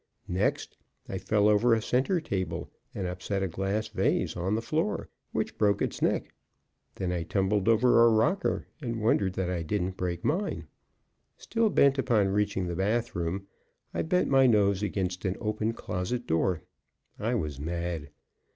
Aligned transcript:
Next 0.27 0.77
I 1.07 1.19
fell 1.19 1.47
over 1.47 1.75
a 1.75 1.81
center 1.83 2.19
table, 2.19 2.71
and 2.95 3.05
upset 3.05 3.43
a 3.43 3.47
glass 3.47 3.87
vase 3.87 4.35
on 4.35 4.55
the 4.55 4.61
floor, 4.63 5.09
which 5.31 5.59
broke 5.59 5.79
its 5.79 6.01
neck; 6.01 6.33
then 6.95 7.11
I 7.11 7.21
tumbled 7.21 7.67
over 7.69 8.03
a 8.03 8.09
rocker 8.09 8.65
and 8.81 8.99
wondered 9.03 9.33
that 9.33 9.51
I 9.51 9.61
didn't 9.61 9.97
break 9.97 10.25
mine. 10.25 10.65
Still 11.37 11.69
bent 11.69 11.99
upon 11.99 12.29
reaching 12.29 12.65
the 12.65 12.75
bath 12.75 13.13
room, 13.15 13.45
I 13.93 14.01
bent 14.01 14.27
my 14.27 14.47
nose 14.47 14.81
against 14.81 15.23
an 15.23 15.37
opened 15.39 15.75
closet 15.77 16.25
door. 16.25 16.63
I 17.19 17.35
was 17.35 17.59
mad. 17.59 18.09